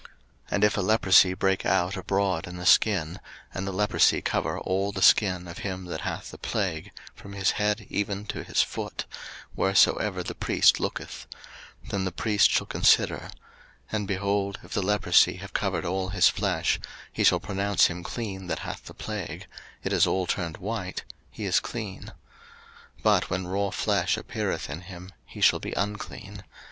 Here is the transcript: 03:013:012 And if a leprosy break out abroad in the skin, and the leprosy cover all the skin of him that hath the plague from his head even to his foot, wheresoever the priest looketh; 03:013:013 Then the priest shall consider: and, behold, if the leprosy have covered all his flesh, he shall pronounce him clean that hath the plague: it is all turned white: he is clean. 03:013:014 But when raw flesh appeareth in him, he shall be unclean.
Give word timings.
03:013:012 0.05 0.09
And 0.49 0.63
if 0.63 0.77
a 0.77 0.81
leprosy 0.81 1.33
break 1.35 1.63
out 1.63 1.95
abroad 1.95 2.47
in 2.47 2.57
the 2.57 2.65
skin, 2.65 3.19
and 3.53 3.67
the 3.67 3.71
leprosy 3.71 4.19
cover 4.19 4.57
all 4.57 4.91
the 4.91 4.99
skin 5.03 5.47
of 5.47 5.59
him 5.59 5.85
that 5.85 6.01
hath 6.01 6.31
the 6.31 6.39
plague 6.39 6.89
from 7.13 7.33
his 7.33 7.51
head 7.51 7.85
even 7.87 8.25
to 8.25 8.43
his 8.43 8.63
foot, 8.63 9.05
wheresoever 9.55 10.23
the 10.23 10.33
priest 10.33 10.79
looketh; 10.79 11.27
03:013:013 11.83 11.89
Then 11.91 12.05
the 12.05 12.11
priest 12.11 12.49
shall 12.49 12.65
consider: 12.65 13.29
and, 13.91 14.07
behold, 14.07 14.57
if 14.63 14.73
the 14.73 14.81
leprosy 14.81 15.35
have 15.35 15.53
covered 15.53 15.85
all 15.85 16.09
his 16.09 16.27
flesh, 16.27 16.79
he 17.13 17.23
shall 17.23 17.39
pronounce 17.39 17.85
him 17.85 18.01
clean 18.01 18.47
that 18.47 18.65
hath 18.65 18.85
the 18.85 18.95
plague: 18.95 19.45
it 19.83 19.93
is 19.93 20.07
all 20.07 20.25
turned 20.25 20.57
white: 20.57 21.03
he 21.29 21.45
is 21.45 21.59
clean. 21.59 22.05
03:013:014 23.03 23.03
But 23.03 23.29
when 23.29 23.45
raw 23.45 23.69
flesh 23.69 24.17
appeareth 24.17 24.67
in 24.67 24.81
him, 24.81 25.11
he 25.27 25.41
shall 25.41 25.59
be 25.59 25.73
unclean. 25.73 26.43